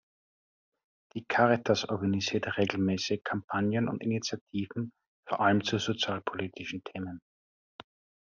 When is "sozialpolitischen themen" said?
5.77-7.19